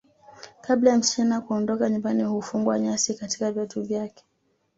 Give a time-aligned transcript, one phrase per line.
[0.61, 4.23] Kabla ya msichana kuondoka nyumbani hufungwa nyasi katika viatu vyake